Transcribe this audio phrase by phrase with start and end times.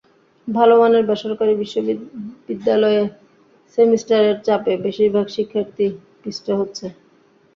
[0.47, 3.01] ভালো মানের বেসরকারি বিশ্ববিদ্যালয়ে
[3.77, 5.87] সেমিস্টারের চাপে বেশির ভাগ শিক্ষার্থী
[6.21, 6.85] পিষ্ট হচ্ছে।